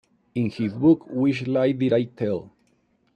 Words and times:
In 0.33 0.49
his 0.49 0.73
book 0.73 1.05
Which 1.11 1.45
Lie 1.45 1.73
Did 1.73 1.93
I 1.93 2.05
Tell? 2.05 2.51